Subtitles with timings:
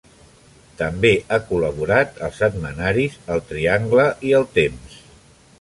[0.79, 5.01] També ha col·laborat als setmanaris El Triangle i El Temps.